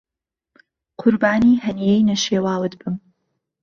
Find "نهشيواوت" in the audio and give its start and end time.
2.09-2.73